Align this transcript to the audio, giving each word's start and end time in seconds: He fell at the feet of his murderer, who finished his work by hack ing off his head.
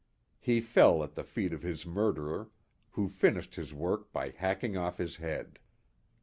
He 0.39 0.61
fell 0.61 1.03
at 1.03 1.13
the 1.13 1.23
feet 1.23 1.53
of 1.53 1.61
his 1.61 1.85
murderer, 1.85 2.49
who 2.93 3.07
finished 3.07 3.53
his 3.53 3.71
work 3.71 4.11
by 4.11 4.29
hack 4.31 4.63
ing 4.63 4.75
off 4.75 4.97
his 4.97 5.17
head. 5.17 5.59